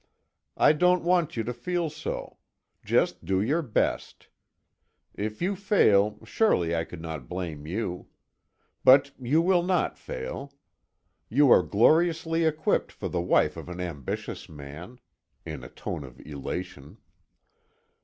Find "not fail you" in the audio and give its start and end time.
9.61-11.51